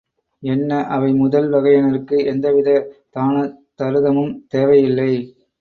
என்ன 0.43 0.87
அவை 0.87 1.13
முதல் 1.13 1.49
வகையினருக்கு 1.49 2.17
எந்த 2.25 2.51
வித 2.51 2.69
தான 3.09 3.35
தருதமும் 3.79 4.33
தேவையில்லை. 4.47 5.11